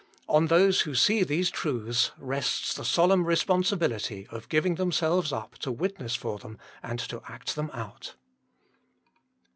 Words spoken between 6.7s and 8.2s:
and to act them out.